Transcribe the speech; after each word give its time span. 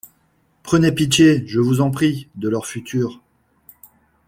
Prenez 0.63 0.91
pitié, 0.93 1.43
je 1.45 1.59
vous 1.59 1.79
en 1.79 1.91
prie, 1.91 2.27
de 2.33 2.49
leur 2.49 2.65
futur. 2.65 3.21